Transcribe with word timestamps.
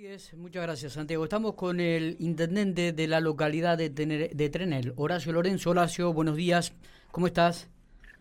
Así 0.00 0.06
es, 0.06 0.32
muchas 0.32 0.62
gracias 0.62 0.94
Santiago. 0.94 1.24
Estamos 1.24 1.56
con 1.56 1.78
el 1.78 2.16
intendente 2.20 2.92
de 2.94 3.06
la 3.06 3.20
localidad 3.20 3.76
de, 3.76 3.90
de 3.90 4.48
Trenel, 4.48 4.94
Horacio 4.96 5.30
Lorenzo. 5.30 5.68
Horacio, 5.68 6.14
buenos 6.14 6.36
días, 6.36 6.72
¿cómo 7.10 7.26
estás? 7.26 7.68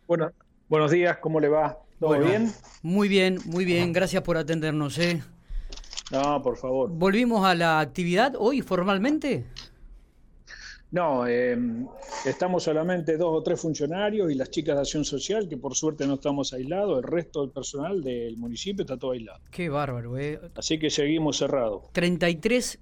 Bueno, 0.06 0.30
buenos 0.68 0.92
días, 0.92 1.20
¿cómo 1.20 1.40
le 1.40 1.48
va? 1.48 1.80
¿Todo 1.98 2.20
bien? 2.20 2.52
Muy 2.82 3.08
bien, 3.08 3.40
muy 3.46 3.64
bien, 3.64 3.94
gracias 3.94 4.22
por 4.24 4.36
atendernos. 4.36 4.98
¿eh? 4.98 5.24
No, 6.12 6.42
por 6.42 6.58
favor. 6.58 6.90
¿Volvimos 6.90 7.46
a 7.46 7.56
la 7.56 7.80
actividad 7.80 8.34
hoy 8.38 8.62
formalmente? 8.62 9.46
No, 10.92 11.28
em, 11.28 11.88
estamos 12.26 12.64
solamente 12.64 13.16
dos 13.16 13.30
o 13.32 13.44
tres 13.44 13.62
funcionarios 13.62 14.32
y 14.32 14.36
las 14.36 14.50
chicas 14.50 14.76
de 14.76 14.82
acción 14.82 15.06
social, 15.06 15.48
que 15.48 15.56
por 15.56 15.76
suerte 15.76 16.08
no 16.08 16.16
estamos 16.16 16.52
aislados, 16.52 16.98
el 16.98 17.04
resto 17.04 17.42
del 17.42 17.52
personal 17.52 18.02
del 18.02 18.38
municipio 18.38 18.82
está 18.82 18.98
todo 18.98 19.12
aislado. 19.12 19.40
Qué 19.52 19.70
bárbaro, 19.70 20.18
¿eh? 20.18 20.40
Así 20.56 20.80
que 20.80 20.90
seguimos 20.90 21.38
cerrados. 21.38 21.84
33 21.92 22.80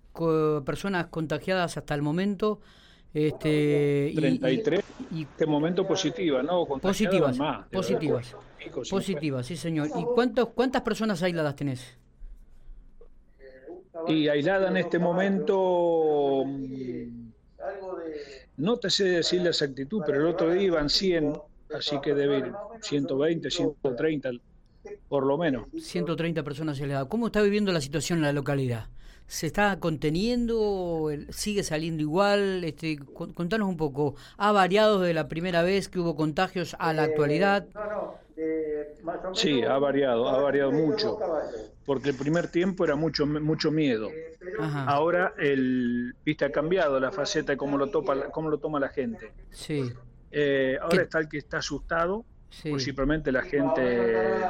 personas 0.65 1.07
contagiadas 1.07 1.75
hasta 1.75 1.95
el 1.95 2.01
momento. 2.01 2.61
Este, 3.13 4.13
33 4.15 4.83
y, 5.11 5.23
este 5.23 5.45
momento 5.45 5.85
positivas, 5.85 6.45
¿no? 6.45 6.65
Positivas, 6.65 7.37
más, 7.37 7.67
positivas. 7.67 8.35
Positivas, 8.89 9.45
sí 9.45 9.57
señor. 9.57 9.89
¿Y 9.97 10.03
cuántos, 10.03 10.49
cuántas 10.49 10.81
personas 10.81 11.21
aisladas 11.23 11.55
tenés? 11.55 11.97
Y 14.07 14.27
aislada 14.27 14.69
en 14.69 14.77
este 14.77 14.99
momento 14.99 16.45
no 18.57 18.77
te 18.77 18.89
sé 18.89 19.05
decir 19.05 19.41
la 19.41 19.49
exactitud, 19.49 20.01
pero 20.05 20.19
el 20.19 20.27
otro 20.27 20.51
día 20.51 20.63
iban 20.63 20.89
100, 20.89 21.39
así 21.75 21.99
que 22.01 22.13
debe 22.13 22.39
ir 22.39 22.51
120, 22.81 23.49
130, 23.49 24.31
por 25.07 25.25
lo 25.25 25.37
menos. 25.37 25.67
130 25.79 26.43
personas 26.43 26.79
aisladas. 26.79 27.07
¿Cómo 27.07 27.27
está 27.27 27.41
viviendo 27.41 27.71
la 27.71 27.81
situación 27.81 28.19
en 28.19 28.25
la 28.25 28.33
localidad? 28.33 28.87
¿Se 29.27 29.45
está 29.45 29.79
conteniendo? 29.79 31.09
¿Sigue 31.29 31.63
saliendo 31.63 32.01
igual? 32.01 32.63
Este, 32.63 32.97
contanos 32.97 33.67
un 33.67 33.77
poco. 33.77 34.15
¿Ha 34.37 34.51
variado 34.53 35.01
de 35.01 35.13
la 35.13 35.27
primera 35.27 35.63
vez 35.63 35.89
que 35.89 35.99
hubo 35.99 36.15
contagios 36.15 36.75
a 36.79 36.93
la 36.93 37.03
actualidad? 37.03 37.67
No, 37.73 37.85
no. 37.85 39.33
Sí, 39.33 39.63
ha 39.63 39.77
variado, 39.79 40.29
ha 40.29 40.39
variado 40.41 40.71
mucho, 40.71 41.19
porque 41.87 42.09
el 42.09 42.15
primer 42.15 42.49
tiempo 42.49 42.83
era 42.83 42.97
mucho 42.97 43.25
mucho 43.25 43.71
miedo. 43.71 44.09
Ahora 44.59 45.33
el 45.37 46.13
viste 46.25 46.43
ha 46.43 46.51
cambiado 46.51 46.99
la 46.99 47.13
faceta 47.13 47.53
de 47.53 47.57
cómo 47.57 47.77
lo 47.77 47.89
toma 47.89 48.25
cómo 48.29 48.49
lo 48.49 48.57
toma 48.57 48.77
la 48.77 48.89
gente. 48.89 49.31
Sí. 49.51 49.89
Eh, 50.29 50.77
ahora 50.81 51.03
está 51.03 51.19
el 51.19 51.29
que 51.29 51.37
está 51.37 51.59
asustado, 51.59 52.25
sí. 52.49 52.77
simplemente 52.77 53.31
la 53.31 53.43
gente 53.43 54.43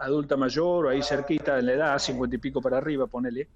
adulta 0.00 0.38
mayor 0.38 0.86
o 0.86 0.88
ahí 0.88 1.02
cerquita 1.02 1.56
de 1.56 1.62
la 1.62 1.72
edad, 1.74 1.98
cincuenta 1.98 2.36
y 2.36 2.38
pico 2.38 2.62
para 2.62 2.78
arriba, 2.78 3.06
ponele. 3.06 3.46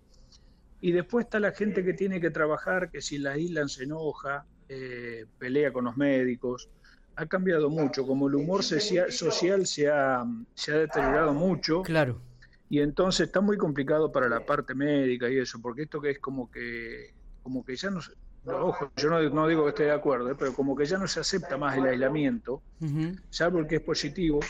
Y 0.82 0.92
después 0.92 1.24
está 1.24 1.40
la 1.40 1.52
gente 1.52 1.82
que 1.82 1.94
tiene 1.94 2.20
que 2.20 2.30
trabajar, 2.30 2.90
que 2.90 3.00
si 3.00 3.16
la 3.16 3.32
aíslan 3.32 3.70
se 3.70 3.84
enoja, 3.84 4.44
eh, 4.68 5.24
pelea 5.38 5.72
con 5.72 5.86
los 5.86 5.96
médicos 5.96 6.68
ha 7.16 7.26
cambiado 7.26 7.68
mucho, 7.68 8.06
como 8.06 8.28
el 8.28 8.36
humor 8.36 8.62
social, 8.62 9.66
se, 9.66 9.88
ha, 9.88 10.24
se 10.54 10.72
ha 10.72 10.78
deteriorado 10.78 11.34
mucho. 11.34 11.82
Claro. 11.82 12.20
Y 12.70 12.80
entonces 12.80 13.26
está 13.26 13.40
muy 13.40 13.56
complicado 13.56 14.12
para 14.12 14.28
la 14.28 14.44
parte 14.44 14.74
médica 14.74 15.28
y 15.30 15.38
eso, 15.38 15.58
porque 15.60 15.82
esto 15.82 16.00
que 16.00 16.10
es 16.10 16.18
como 16.18 16.50
que, 16.50 17.14
como 17.42 17.64
que 17.64 17.76
ya 17.76 17.90
no, 17.90 18.00
ojo, 18.44 18.92
yo 18.96 19.08
no, 19.08 19.48
digo 19.48 19.64
que 19.64 19.70
esté 19.70 19.84
de 19.84 19.92
acuerdo, 19.92 20.30
¿eh? 20.30 20.36
pero 20.38 20.52
como 20.52 20.76
que 20.76 20.84
ya 20.84 20.98
no 20.98 21.08
se 21.08 21.20
acepta 21.20 21.56
más 21.56 21.76
el 21.78 21.86
aislamiento, 21.86 22.62
salvo 23.30 23.58
el 23.58 23.66
que 23.66 23.76
es 23.76 23.82
positivo, 23.82 24.40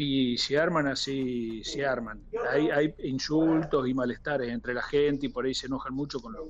y 0.00 0.38
se 0.38 0.56
arman 0.56 0.86
así, 0.86 1.60
se 1.64 1.84
arman. 1.84 2.22
Hay, 2.52 2.70
hay 2.70 2.94
insultos 3.02 3.88
y 3.88 3.94
malestares 3.94 4.48
entre 4.48 4.72
la 4.72 4.82
gente 4.82 5.26
y 5.26 5.28
por 5.28 5.44
ahí 5.44 5.54
se 5.54 5.66
enojan 5.66 5.92
mucho 5.92 6.20
con, 6.20 6.34
los 6.34 6.46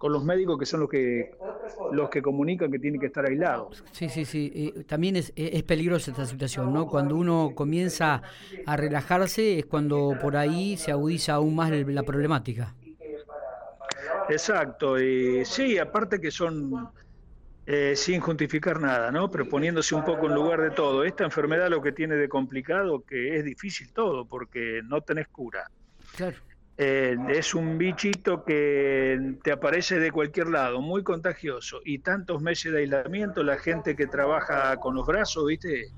con 0.00 0.14
los 0.14 0.24
médicos 0.24 0.58
que 0.58 0.64
son 0.64 0.80
los 0.80 0.88
que 0.88 1.32
los 1.92 2.08
que 2.08 2.22
comunican 2.22 2.72
que 2.72 2.78
tienen 2.78 2.98
que 2.98 3.08
estar 3.08 3.26
aislados. 3.26 3.84
Sí, 3.92 4.08
sí, 4.08 4.24
sí. 4.24 4.72
también 4.86 5.16
es, 5.16 5.30
es 5.36 5.62
peligrosa 5.62 6.10
esta 6.10 6.24
situación, 6.24 6.72
¿no? 6.72 6.86
Cuando 6.86 7.16
uno 7.16 7.52
comienza 7.54 8.22
a 8.64 8.76
relajarse 8.78 9.58
es 9.58 9.66
cuando 9.66 10.16
por 10.18 10.38
ahí 10.38 10.78
se 10.78 10.90
agudiza 10.90 11.34
aún 11.34 11.54
más 11.54 11.70
la 11.70 12.02
problemática. 12.02 12.74
Exacto. 14.30 14.98
Y 14.98 15.44
sí, 15.44 15.76
aparte 15.76 16.18
que 16.18 16.30
son 16.30 16.88
eh, 17.66 17.94
sin 17.94 18.22
justificar 18.22 18.80
nada, 18.80 19.12
¿no? 19.12 19.30
Pero 19.30 19.50
poniéndose 19.50 19.94
un 19.94 20.06
poco 20.06 20.28
en 20.28 20.34
lugar 20.34 20.62
de 20.62 20.70
todo. 20.70 21.04
Esta 21.04 21.24
enfermedad 21.24 21.68
lo 21.68 21.82
que 21.82 21.92
tiene 21.92 22.14
de 22.14 22.26
complicado 22.26 23.04
que 23.04 23.36
es 23.36 23.44
difícil 23.44 23.92
todo 23.92 24.24
porque 24.24 24.80
no 24.82 25.02
tenés 25.02 25.28
cura. 25.28 25.70
Claro. 26.16 26.38
Eh, 26.82 27.14
es 27.28 27.54
un 27.54 27.76
bichito 27.76 28.42
que 28.42 29.36
te 29.44 29.52
aparece 29.52 29.98
de 29.98 30.10
cualquier 30.10 30.48
lado, 30.48 30.80
muy 30.80 31.02
contagioso. 31.02 31.82
Y 31.84 31.98
tantos 31.98 32.40
meses 32.40 32.72
de 32.72 32.78
aislamiento, 32.78 33.42
la 33.42 33.58
gente 33.58 33.94
que 33.94 34.06
trabaja 34.06 34.74
con 34.78 34.94
los 34.94 35.06
brazos, 35.06 35.44
¿viste? 35.44 35.90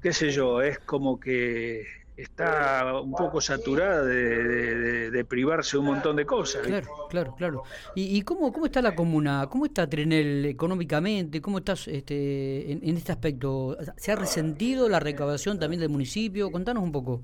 Qué 0.00 0.14
sé 0.14 0.30
yo, 0.30 0.62
es 0.62 0.78
como 0.78 1.20
que 1.20 1.84
está 2.16 3.02
un 3.02 3.12
poco 3.12 3.42
saturada 3.42 4.02
de, 4.02 5.26
privarse 5.28 5.76
de 5.76 5.80
un 5.80 5.86
montón 5.88 6.16
de 6.16 6.24
cosas. 6.24 6.66
Claro, 6.66 6.88
claro, 7.10 7.34
claro. 7.36 7.62
¿Y, 7.94 8.22
cómo, 8.22 8.50
cómo 8.50 8.64
está 8.64 8.80
la 8.80 8.94
comuna? 8.94 9.46
¿Cómo 9.50 9.66
está 9.66 9.86
Trenel 9.86 10.46
económicamente? 10.46 11.42
¿Cómo 11.42 11.58
estás 11.58 11.86
este, 11.86 12.72
en 12.72 12.96
este 12.96 13.12
aspecto? 13.12 13.76
¿Se 13.98 14.10
ha 14.10 14.16
resentido 14.16 14.88
la 14.88 15.00
recaudación 15.00 15.58
también 15.58 15.80
del 15.80 15.90
municipio? 15.90 16.50
Contanos 16.50 16.82
un 16.82 16.92
poco. 16.92 17.20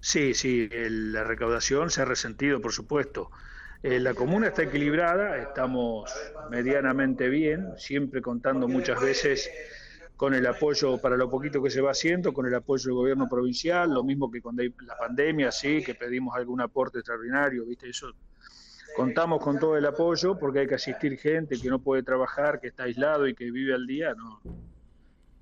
Sí, 0.00 0.34
sí, 0.34 0.68
la 0.70 1.24
recaudación 1.24 1.90
se 1.90 2.02
ha 2.02 2.04
resentido, 2.04 2.60
por 2.60 2.72
supuesto. 2.72 3.30
Eh, 3.82 4.00
la 4.00 4.14
comuna 4.14 4.48
está 4.48 4.62
equilibrada, 4.62 5.38
estamos 5.38 6.10
medianamente 6.50 7.28
bien, 7.28 7.68
siempre 7.76 8.20
contando 8.20 8.66
muchas 8.66 9.00
veces 9.00 9.50
con 10.16 10.34
el 10.34 10.46
apoyo 10.46 10.98
para 11.00 11.16
lo 11.16 11.30
poquito 11.30 11.62
que 11.62 11.70
se 11.70 11.80
va 11.80 11.92
haciendo, 11.92 12.32
con 12.32 12.44
el 12.46 12.54
apoyo 12.54 12.86
del 12.86 12.94
gobierno 12.94 13.28
provincial, 13.28 13.94
lo 13.94 14.02
mismo 14.02 14.30
que 14.30 14.42
con 14.42 14.56
la 14.56 14.98
pandemia, 14.98 15.52
sí, 15.52 15.82
que 15.84 15.94
pedimos 15.94 16.34
algún 16.34 16.60
aporte 16.60 16.98
extraordinario, 16.98 17.64
¿viste? 17.64 17.88
Eso 17.88 18.12
contamos 18.96 19.40
con 19.40 19.60
todo 19.60 19.76
el 19.76 19.86
apoyo 19.86 20.36
porque 20.36 20.60
hay 20.60 20.66
que 20.66 20.74
asistir 20.74 21.16
gente 21.18 21.60
que 21.60 21.68
no 21.68 21.78
puede 21.78 22.02
trabajar, 22.02 22.58
que 22.60 22.66
está 22.66 22.84
aislado 22.84 23.28
y 23.28 23.34
que 23.34 23.48
vive 23.52 23.74
al 23.74 23.86
día, 23.86 24.12
no. 24.14 24.40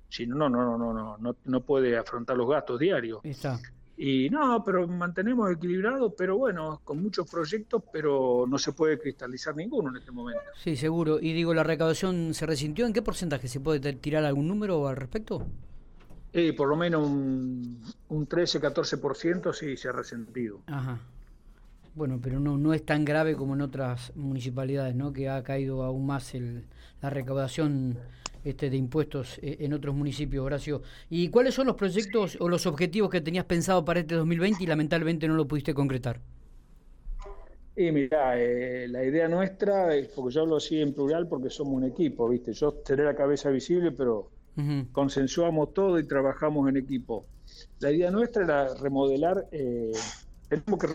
Si 0.09 0.27
no, 0.27 0.35
no, 0.35 0.47
no, 0.49 0.77
no, 0.77 0.93
no, 0.93 1.17
no, 1.17 1.35
no 1.43 1.61
puede 1.61 1.97
afrontar 1.97 2.37
los 2.37 2.47
gastos 2.47 2.79
diarios. 2.79 3.19
Está. 3.23 3.59
Y 3.99 4.29
no, 4.29 4.63
pero 4.63 4.87
mantenemos 4.87 5.51
equilibrado, 5.51 6.13
pero 6.15 6.37
bueno, 6.37 6.81
con 6.83 7.01
muchos 7.01 7.27
proyectos, 7.29 7.81
pero 7.91 8.45
no 8.47 8.59
se 8.59 8.71
puede 8.73 8.99
cristalizar 8.99 9.55
ninguno 9.55 9.89
en 9.89 9.97
este 9.97 10.11
momento. 10.11 10.43
Sí, 10.63 10.75
seguro. 10.75 11.19
Y 11.19 11.33
digo, 11.33 11.51
¿la 11.55 11.63
recaudación 11.63 12.35
se 12.35 12.45
resintió? 12.45 12.85
¿En 12.85 12.93
qué 12.93 13.01
porcentaje? 13.01 13.47
¿Se 13.47 13.59
puede 13.59 13.93
tirar 13.93 14.23
algún 14.23 14.47
número 14.47 14.87
al 14.87 14.95
respecto? 14.95 15.47
Eh, 16.31 16.53
por 16.53 16.69
lo 16.69 16.75
menos 16.75 17.07
un, 17.07 17.81
un 18.09 18.29
13-14% 18.29 19.51
sí 19.53 19.75
se 19.75 19.87
ha 19.87 19.91
resentido. 19.93 20.61
Ajá. 20.67 20.99
Bueno, 21.97 22.19
pero 22.21 22.39
no, 22.39 22.59
no 22.59 22.75
es 22.75 22.85
tan 22.85 23.03
grave 23.03 23.35
como 23.35 23.55
en 23.55 23.61
otras 23.61 24.15
municipalidades, 24.15 24.93
¿no? 24.93 25.11
Que 25.11 25.29
ha 25.29 25.41
caído 25.41 25.81
aún 25.81 26.05
más 26.05 26.35
el, 26.35 26.65
la 27.01 27.09
recaudación 27.09 27.97
este, 28.43 28.69
de 28.69 28.77
impuestos 28.77 29.39
eh, 29.41 29.57
en 29.61 29.73
otros 29.73 29.95
municipios, 29.95 30.45
Horacio. 30.45 30.83
¿Y 31.09 31.29
cuáles 31.29 31.55
son 31.55 31.65
los 31.65 31.75
proyectos 31.75 32.37
o 32.39 32.49
los 32.49 32.67
objetivos 32.67 33.09
que 33.09 33.19
tenías 33.19 33.45
pensado 33.45 33.83
para 33.83 34.01
este 34.01 34.13
2020 34.13 34.63
y 34.63 34.67
lamentablemente 34.67 35.27
no 35.27 35.33
lo 35.33 35.47
pudiste 35.47 35.73
concretar? 35.73 36.19
Y 37.75 37.91
mira, 37.91 38.39
eh, 38.39 38.87
la 38.89 39.03
idea 39.03 39.27
nuestra, 39.27 39.95
es, 39.95 40.07
porque 40.09 40.35
yo 40.35 40.41
hablo 40.41 40.57
así 40.57 40.79
en 40.79 40.93
plural 40.93 41.27
porque 41.27 41.49
somos 41.49 41.73
un 41.73 41.85
equipo, 41.85 42.29
¿viste? 42.29 42.53
Yo 42.53 42.73
tener 42.73 43.05
la 43.05 43.15
cabeza 43.15 43.49
visible, 43.49 43.91
pero 43.91 44.29
consensuamos 44.91 45.73
todo 45.73 45.97
y 45.97 46.07
trabajamos 46.07 46.69
en 46.69 46.77
equipo. 46.77 47.25
La 47.79 47.91
idea 47.91 48.11
nuestra 48.11 48.43
era 48.43 48.75
remodelar, 48.75 49.47
eh, 49.51 49.91
tenemos 50.47 50.79
que 50.79 50.87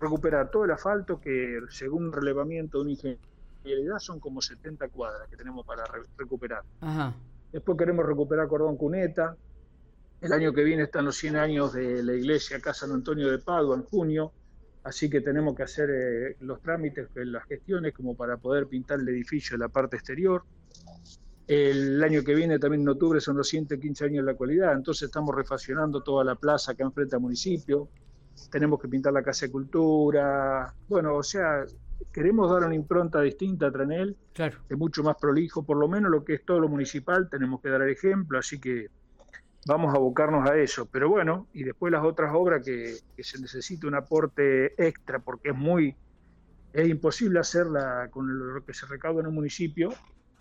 recuperar 0.00 0.50
todo 0.50 0.64
el 0.64 0.70
asfalto 0.70 1.20
que 1.20 1.60
según 1.70 2.12
relevamiento 2.12 2.78
de 2.78 2.84
un 2.84 2.90
ingeniero 2.90 3.20
realidad 3.66 3.98
son 3.98 4.20
como 4.20 4.40
70 4.40 4.88
cuadras 4.88 5.28
que 5.28 5.36
tenemos 5.36 5.66
para 5.66 5.84
recuperar. 6.16 6.62
Después 7.52 7.78
queremos 7.78 8.06
recuperar 8.06 8.48
Cordón 8.48 8.76
Cuneta. 8.76 9.36
El 10.20 10.32
año 10.32 10.52
que 10.52 10.64
viene 10.64 10.84
están 10.84 11.04
los 11.04 11.16
100 11.16 11.36
años 11.36 11.72
de 11.74 12.02
la 12.02 12.14
iglesia 12.14 12.56
acá 12.56 12.72
San 12.72 12.90
Antonio 12.92 13.30
de 13.30 13.38
Padua 13.38 13.76
en 13.76 13.82
junio, 13.82 14.32
así 14.84 15.10
que 15.10 15.20
tenemos 15.20 15.54
que 15.54 15.62
hacer 15.62 15.90
eh, 15.90 16.36
los 16.40 16.62
trámites, 16.62 17.08
eh, 17.14 17.26
las 17.26 17.44
gestiones 17.44 17.92
como 17.92 18.14
para 18.16 18.38
poder 18.38 18.66
pintar 18.66 19.00
el 19.00 19.08
edificio 19.08 19.56
de 19.56 19.64
la 19.64 19.68
parte 19.68 19.96
exterior. 19.96 20.42
El 21.46 22.02
año 22.02 22.24
que 22.24 22.34
viene, 22.34 22.58
también 22.58 22.82
en 22.82 22.88
octubre, 22.88 23.20
son 23.20 23.36
los 23.36 23.48
115 23.48 24.06
años 24.06 24.24
de 24.24 24.32
la 24.32 24.36
cualidad, 24.36 24.72
entonces 24.72 25.06
estamos 25.06 25.34
refaccionando 25.34 26.02
toda 26.02 26.24
la 26.24 26.34
plaza 26.34 26.74
que 26.74 26.82
enfrenta 26.82 27.16
al 27.16 27.22
municipio. 27.22 27.88
Tenemos 28.50 28.80
que 28.80 28.88
pintar 28.88 29.12
la 29.12 29.22
Casa 29.22 29.46
de 29.46 29.52
Cultura. 29.52 30.72
Bueno, 30.88 31.16
o 31.16 31.22
sea, 31.22 31.64
queremos 32.12 32.50
dar 32.50 32.64
una 32.64 32.74
impronta 32.74 33.20
distinta 33.20 33.66
a 33.66 33.70
Trenel, 33.70 34.16
claro. 34.32 34.58
es 34.68 34.78
mucho 34.78 35.02
más 35.02 35.16
prolijo, 35.16 35.62
por 35.62 35.76
lo 35.76 35.88
menos 35.88 36.10
lo 36.10 36.24
que 36.24 36.34
es 36.34 36.44
todo 36.44 36.60
lo 36.60 36.68
municipal, 36.68 37.28
tenemos 37.28 37.60
que 37.60 37.68
dar 37.68 37.82
el 37.82 37.90
ejemplo, 37.90 38.38
así 38.38 38.60
que 38.60 38.88
vamos 39.66 39.92
a 39.92 39.96
abocarnos 39.96 40.48
a 40.48 40.56
eso. 40.56 40.86
Pero 40.86 41.08
bueno, 41.08 41.48
y 41.52 41.64
después 41.64 41.92
las 41.92 42.04
otras 42.04 42.32
obras 42.34 42.64
que, 42.64 42.96
se 43.18 43.40
necesita 43.40 43.86
un 43.86 43.94
aporte 43.94 44.74
extra 44.82 45.18
porque 45.18 45.50
es 45.50 45.56
muy, 45.56 45.94
es 46.72 46.88
imposible 46.88 47.40
hacerla 47.40 48.08
con 48.10 48.54
lo 48.54 48.64
que 48.64 48.72
se 48.72 48.86
recauda 48.86 49.20
en 49.20 49.26
un 49.26 49.34
municipio, 49.34 49.92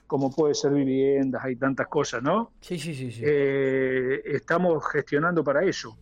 como 0.08 0.34
puede 0.34 0.54
ser 0.54 0.72
viviendas, 0.72 1.44
hay 1.44 1.56
tantas 1.56 1.88
cosas, 1.88 2.22
¿no? 2.22 2.52
Sí, 2.62 2.78
sí, 2.78 2.94
sí. 2.94 3.12
sí. 3.12 3.22
Eh, 3.26 4.22
estamos 4.26 4.84
gestionando 4.92 5.44
para 5.44 5.64
eso. 5.64 5.98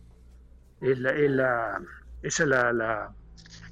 Es 0.80 0.98
la, 0.98 1.10
es 1.10 1.30
la, 1.30 1.82
esa 2.22 2.42
es 2.42 2.48
la, 2.48 2.72
la, 2.72 3.14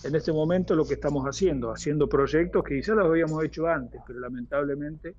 en 0.04 0.14
este 0.14 0.32
momento 0.32 0.75
lo 0.75 0.87
que 0.87 0.94
estamos 0.94 1.25
haciendo, 1.25 1.70
haciendo 1.72 2.08
proyectos 2.08 2.64
que 2.64 2.76
quizás 2.76 2.96
los 2.96 3.06
habíamos 3.06 3.44
hecho 3.44 3.66
antes, 3.66 4.00
pero 4.06 4.20
lamentablemente 4.20 5.14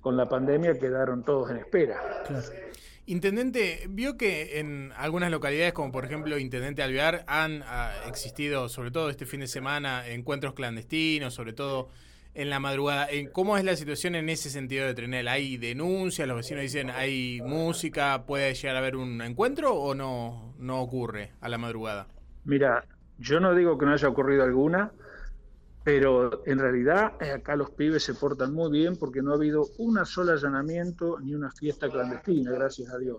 con 0.00 0.16
la 0.16 0.28
pandemia 0.28 0.78
quedaron 0.78 1.24
todos 1.24 1.50
en 1.50 1.58
espera. 1.58 2.00
Intendente, 3.06 3.86
vio 3.88 4.16
que 4.16 4.58
en 4.58 4.92
algunas 4.96 5.30
localidades, 5.30 5.72
como 5.72 5.90
por 5.92 6.04
ejemplo 6.04 6.38
Intendente 6.38 6.82
Alvear, 6.82 7.24
han 7.26 7.62
ah, 7.64 7.92
existido, 8.06 8.68
sobre 8.68 8.90
todo 8.90 9.08
este 9.08 9.24
fin 9.24 9.40
de 9.40 9.46
semana, 9.46 10.06
encuentros 10.08 10.52
clandestinos, 10.52 11.32
sobre 11.34 11.52
todo 11.52 11.88
en 12.34 12.50
la 12.50 12.60
madrugada. 12.60 13.08
¿Cómo 13.32 13.56
es 13.56 13.64
la 13.64 13.76
situación 13.76 14.14
en 14.14 14.28
ese 14.28 14.50
sentido 14.50 14.86
de 14.86 14.94
Trenel? 14.94 15.28
¿Hay 15.28 15.56
denuncias? 15.56 16.26
¿Los 16.28 16.36
vecinos 16.36 16.62
dicen 16.62 16.90
hay 16.90 17.40
música? 17.44 18.24
¿Puede 18.26 18.54
llegar 18.54 18.76
a 18.76 18.78
haber 18.78 18.96
un 18.96 19.20
encuentro 19.22 19.74
o 19.74 19.94
no, 19.94 20.54
no 20.58 20.80
ocurre 20.80 21.32
a 21.40 21.48
la 21.48 21.58
madrugada? 21.58 22.06
Mira, 22.44 22.84
yo 23.18 23.40
no 23.40 23.54
digo 23.54 23.76
que 23.76 23.86
no 23.86 23.92
haya 23.92 24.08
ocurrido 24.08 24.44
alguna, 24.44 24.92
pero 25.84 26.46
en 26.46 26.58
realidad 26.58 27.14
eh, 27.20 27.32
acá 27.32 27.56
los 27.56 27.70
pibes 27.70 28.02
se 28.04 28.14
portan 28.14 28.54
muy 28.54 28.70
bien 28.70 28.96
porque 28.96 29.22
no 29.22 29.32
ha 29.32 29.34
habido 29.34 29.66
una 29.78 30.04
sola 30.04 30.34
allanamiento 30.34 31.18
ni 31.20 31.34
una 31.34 31.50
fiesta 31.50 31.88
clandestina, 31.88 32.52
gracias 32.52 32.92
a 32.92 32.98
Dios. 32.98 33.18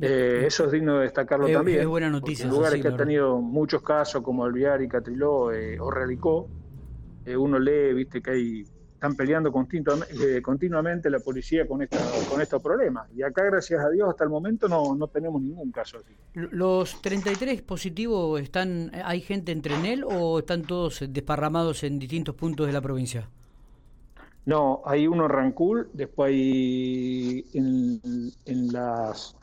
Eh, 0.00 0.44
eso 0.46 0.66
es 0.66 0.72
digno 0.72 0.96
de 0.96 1.04
destacarlo 1.04 1.48
también. 1.48 1.80
Es 1.80 1.86
buena 1.86 2.10
noticia. 2.10 2.44
En 2.44 2.50
lugares 2.50 2.80
que 2.80 2.88
han 2.88 2.96
tenido 2.96 3.40
muchos 3.40 3.82
casos 3.82 4.22
como 4.22 4.44
Alviar 4.44 4.82
y 4.82 4.88
Catriló 4.88 5.52
eh, 5.52 5.78
o 5.78 5.90
Realicó, 7.24 7.42
uno 7.42 7.58
lee, 7.58 7.94
viste 7.94 8.20
que 8.22 8.30
hay 8.30 8.64
están 9.02 9.16
peleando 9.16 9.50
eh, 9.50 10.40
continuamente 10.40 11.10
la 11.10 11.18
policía 11.18 11.66
con, 11.66 11.82
esta, 11.82 11.98
con 12.30 12.40
estos 12.40 12.62
problemas. 12.62 13.10
Y 13.12 13.24
acá, 13.24 13.42
gracias 13.42 13.84
a 13.84 13.90
Dios, 13.90 14.08
hasta 14.08 14.22
el 14.22 14.30
momento 14.30 14.68
no, 14.68 14.94
no 14.94 15.08
tenemos 15.08 15.42
ningún 15.42 15.72
caso 15.72 15.98
así. 15.98 16.14
¿Los 16.34 17.02
33 17.02 17.62
positivos 17.62 18.40
están, 18.40 18.92
hay 19.04 19.20
gente 19.20 19.50
entre 19.50 19.74
en 19.74 19.86
él 19.86 20.04
o 20.04 20.38
están 20.38 20.62
todos 20.62 21.04
desparramados 21.08 21.82
en 21.82 21.98
distintos 21.98 22.36
puntos 22.36 22.68
de 22.68 22.72
la 22.72 22.80
provincia? 22.80 23.28
No, 24.46 24.82
hay 24.84 25.08
uno 25.08 25.24
en 25.24 25.30
Rancul, 25.32 25.88
después 25.92 26.28
hay 26.28 27.44
en, 27.54 28.00
en, 28.46 28.72
las, 28.72 29.34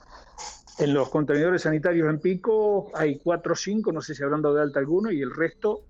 en 0.77 0.93
los 0.93 1.09
contenedores 1.09 1.63
sanitarios 1.63 2.09
en 2.09 2.19
Pico, 2.19 2.91
hay 2.93 3.17
cuatro 3.17 3.51
o 3.51 3.57
cinco, 3.57 3.91
no 3.91 3.99
sé 3.99 4.15
si 4.15 4.23
hablando 4.23 4.53
de 4.53 4.61
alta 4.61 4.79
alguno, 4.79 5.11
y 5.11 5.21
el 5.21 5.35
resto 5.35 5.81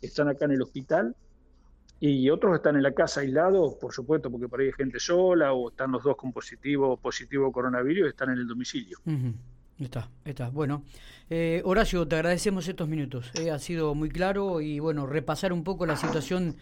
están 0.00 0.28
acá 0.28 0.46
en 0.46 0.52
el 0.52 0.62
hospital 0.62 1.14
y 2.00 2.30
otros 2.30 2.56
están 2.56 2.76
en 2.76 2.82
la 2.82 2.92
casa 2.92 3.20
aislados, 3.20 3.74
por 3.74 3.92
supuesto, 3.92 4.30
porque 4.30 4.48
por 4.48 4.60
ahí 4.60 4.66
hay 4.66 4.72
gente 4.72 4.98
sola 4.98 5.52
o 5.52 5.68
están 5.68 5.92
los 5.92 6.02
dos 6.02 6.16
con 6.16 6.32
positivo 6.32 6.96
positivo 6.96 7.52
coronavirus 7.52 8.08
están 8.08 8.30
en 8.30 8.38
el 8.38 8.46
domicilio. 8.46 8.98
Está, 9.78 10.08
está. 10.24 10.48
Bueno, 10.48 10.84
eh, 11.28 11.60
Horacio, 11.64 12.08
te 12.08 12.16
agradecemos 12.16 12.66
estos 12.68 12.88
minutos. 12.88 13.30
Eh, 13.34 13.50
ha 13.50 13.58
sido 13.58 13.94
muy 13.94 14.08
claro 14.08 14.60
y 14.62 14.78
bueno, 14.78 15.06
repasar 15.06 15.52
un 15.52 15.62
poco 15.62 15.84
la 15.84 15.96
situación 15.96 16.56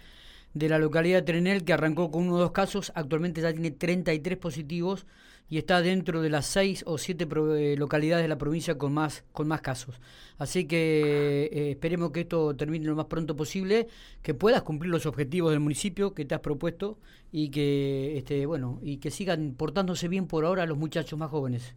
de 0.59 0.69
la 0.69 0.79
localidad 0.79 1.19
de 1.19 1.23
Trenel, 1.23 1.65
que 1.65 1.73
arrancó 1.73 2.11
con 2.11 2.25
uno 2.25 2.35
o 2.35 2.39
dos 2.39 2.53
casos, 2.53 2.93
actualmente 2.95 3.41
ya 3.41 3.53
tiene 3.53 3.71
33 3.71 4.39
positivos 4.39 5.07
y 5.51 5.59
está 5.59 5.81
dentro 5.81 6.21
de 6.21 6.29
las 6.29 6.47
seis 6.47 6.85
o 6.87 6.99
siete 6.99 7.27
eh, 7.57 7.75
localidades 7.79 8.25
de 8.25 8.29
la 8.29 8.37
provincia 8.37 8.77
con 8.77 8.93
más, 8.93 9.25
con 9.33 9.49
más 9.49 9.61
casos. 9.61 10.01
Así 10.37 10.67
que 10.67 11.49
eh, 11.51 11.71
esperemos 11.71 12.11
que 12.11 12.21
esto 12.21 12.55
termine 12.55 12.87
lo 12.87 12.97
más 12.97 13.07
pronto 13.07 13.35
posible, 13.35 13.89
que 14.23 14.35
puedas 14.35 14.63
cumplir 14.63 14.91
los 14.91 15.07
objetivos 15.07 15.51
del 15.51 15.61
municipio 15.61 16.13
que 16.13 16.25
te 16.25 16.35
has 16.35 16.41
propuesto 16.41 16.99
y 17.33 17.49
que 17.51 18.19
este, 18.19 18.45
bueno, 18.47 18.79
y 18.83 18.99
que 18.99 19.11
sigan 19.11 19.55
portándose 19.57 20.09
bien 20.09 20.27
por 20.27 20.45
ahora 20.45 20.67
los 20.67 20.77
muchachos 20.77 21.19
más 21.19 21.31
jóvenes. 21.31 21.75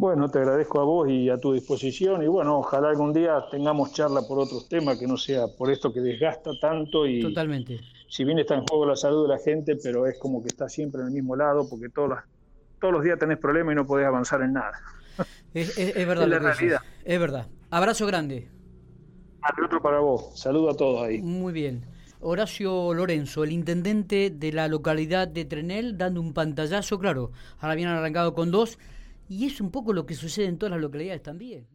Bueno, 0.00 0.30
te 0.30 0.38
agradezco 0.38 0.80
a 0.80 0.84
vos 0.84 1.10
y 1.10 1.28
a 1.28 1.36
tu 1.36 1.52
disposición 1.52 2.22
y 2.22 2.26
bueno, 2.26 2.60
ojalá 2.60 2.88
algún 2.88 3.12
día 3.12 3.44
tengamos 3.50 3.92
charla 3.92 4.22
por 4.22 4.38
otros 4.38 4.66
temas 4.66 4.98
que 4.98 5.06
no 5.06 5.18
sea 5.18 5.46
por 5.58 5.70
esto 5.70 5.92
que 5.92 6.00
desgasta 6.00 6.52
tanto 6.58 7.06
y 7.06 7.20
totalmente. 7.20 7.78
Si 8.08 8.24
bien 8.24 8.38
está 8.38 8.54
en 8.54 8.64
juego 8.66 8.86
la 8.86 8.96
salud 8.96 9.24
de 9.24 9.34
la 9.34 9.38
gente, 9.38 9.76
pero 9.76 10.06
es 10.06 10.18
como 10.18 10.40
que 10.40 10.48
está 10.48 10.70
siempre 10.70 11.02
en 11.02 11.08
el 11.08 11.12
mismo 11.12 11.36
lado 11.36 11.68
porque 11.68 11.90
todas 11.90 12.08
las 12.08 12.24
todos 12.80 12.94
los 12.94 13.04
días 13.04 13.18
tenés 13.18 13.36
problemas 13.36 13.72
y 13.72 13.76
no 13.76 13.86
podés 13.86 14.06
avanzar 14.06 14.40
en 14.40 14.54
nada. 14.54 14.72
Es, 15.52 15.76
verdad. 15.94 16.26
la 16.28 16.38
realidad. 16.38 16.80
Es 17.04 17.20
verdad. 17.20 17.48
Abrazo 17.68 18.06
grande. 18.06 18.48
Al 19.42 19.64
otro 19.64 19.82
para 19.82 19.98
vos. 19.98 20.30
Saludo 20.34 20.70
a 20.70 20.74
todos 20.74 21.02
ahí. 21.02 21.20
Muy 21.20 21.52
bien. 21.52 21.84
Horacio 22.20 22.94
Lorenzo, 22.94 23.44
el 23.44 23.52
intendente 23.52 24.30
de 24.30 24.52
la 24.52 24.66
localidad 24.66 25.28
de 25.28 25.44
Trenel, 25.44 25.98
dando 25.98 26.22
un 26.22 26.32
pantallazo, 26.32 26.98
claro, 26.98 27.32
ahora 27.58 27.72
habían 27.72 27.90
arrancado 27.90 28.32
con 28.32 28.50
dos, 28.50 28.78
y 29.30 29.46
es 29.46 29.60
un 29.60 29.70
poco 29.70 29.92
lo 29.92 30.06
que 30.06 30.14
sucede 30.14 30.46
en 30.46 30.58
todas 30.58 30.72
las 30.72 30.80
localidades 30.80 31.22
también. 31.22 31.68